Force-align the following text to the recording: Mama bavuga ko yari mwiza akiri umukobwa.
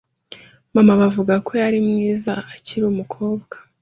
Mama 0.75 0.93
bavuga 1.01 1.33
ko 1.45 1.51
yari 1.61 1.77
mwiza 1.87 2.31
akiri 2.55 2.83
umukobwa. 2.87 3.55